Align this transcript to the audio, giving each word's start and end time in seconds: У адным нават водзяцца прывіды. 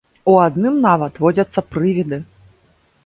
У 0.31 0.37
адным 0.45 0.79
нават 0.87 1.21
водзяцца 1.25 1.65
прывіды. 1.75 2.23